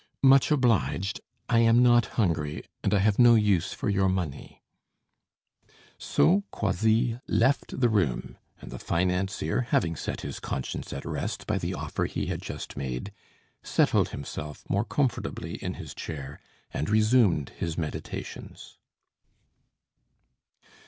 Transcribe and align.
"Much 0.23 0.49
obliged; 0.49 1.21
I 1.47 1.59
am 1.59 1.83
not 1.83 2.07
hungry, 2.17 2.63
and 2.83 2.91
I 2.91 2.97
have 2.97 3.19
no 3.19 3.35
use 3.35 3.71
for 3.71 3.87
your 3.87 4.09
money." 4.09 4.63
So 5.99 6.41
Croisilles 6.51 7.19
left 7.27 7.79
the 7.79 7.87
room, 7.87 8.35
and 8.59 8.71
the 8.71 8.79
financier, 8.79 9.61
having 9.61 9.95
set 9.95 10.21
his 10.21 10.39
conscience 10.39 10.91
at 10.91 11.05
rest 11.05 11.45
by 11.45 11.59
the 11.59 11.75
offer 11.75 12.05
he 12.05 12.25
had 12.25 12.41
just 12.41 12.75
made, 12.75 13.11
settled 13.61 14.09
himself 14.09 14.63
more 14.67 14.85
comfortably 14.85 15.63
in 15.63 15.75
his 15.75 15.93
chair, 15.93 16.39
and 16.71 16.89
resumed 16.89 17.49
his 17.57 17.77
meditations. 17.77 18.79